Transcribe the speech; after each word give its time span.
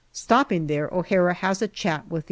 Stopping 0.13 0.65
there, 0.65 0.89
O'Hara 0.91 1.35
has 1.35 1.61
a 1.61 1.67
chat 1.67 2.07
with 2.07 2.09
the 2.09 2.17
A. 2.17 2.19